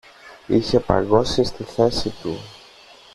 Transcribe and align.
Είχε 0.47 0.79
παγώσει 0.79 1.43
στη 1.43 1.63
θέση 1.63 2.09
του 2.21 2.37